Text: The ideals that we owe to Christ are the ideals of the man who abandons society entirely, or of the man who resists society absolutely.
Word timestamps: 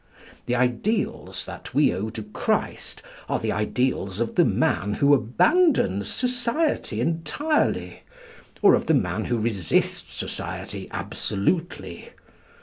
The 0.47 0.55
ideals 0.55 1.45
that 1.45 1.75
we 1.75 1.93
owe 1.93 2.09
to 2.09 2.23
Christ 2.23 3.03
are 3.29 3.37
the 3.37 3.51
ideals 3.51 4.19
of 4.19 4.33
the 4.33 4.43
man 4.43 4.95
who 4.95 5.13
abandons 5.13 6.07
society 6.07 6.99
entirely, 6.99 8.01
or 8.63 8.73
of 8.73 8.87
the 8.87 8.95
man 8.95 9.25
who 9.25 9.37
resists 9.37 10.11
society 10.11 10.87
absolutely. 10.89 12.09